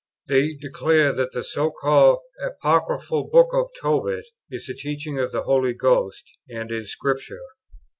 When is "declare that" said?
0.55-1.31